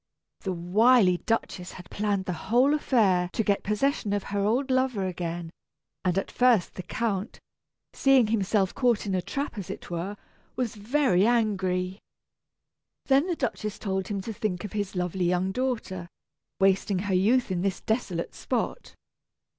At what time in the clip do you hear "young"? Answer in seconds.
15.25-15.51